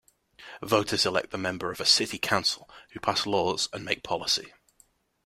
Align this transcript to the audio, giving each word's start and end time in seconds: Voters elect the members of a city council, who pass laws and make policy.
Voters 0.63 1.05
elect 1.05 1.29
the 1.29 1.37
members 1.37 1.75
of 1.75 1.79
a 1.79 1.85
city 1.87 2.17
council, 2.17 2.67
who 2.89 2.99
pass 2.99 3.27
laws 3.27 3.69
and 3.71 3.85
make 3.85 4.01
policy. 4.01 4.51